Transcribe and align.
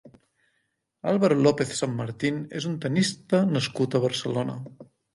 Álvaro 1.11 1.37
López 1.47 1.69
San 1.81 1.93
Martín 1.99 2.41
és 2.61 2.69
un 2.71 2.75
tennista 2.87 3.45
nascut 3.55 3.95
a 4.03 4.07
Barcelona. 4.11 4.61